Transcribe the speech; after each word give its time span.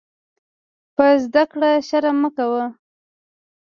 په 0.95 1.05
زده 1.23 1.43
کړه 1.51 1.69
شرم 1.87 2.17
مه 2.21 2.29
کوۀ. 2.37 2.63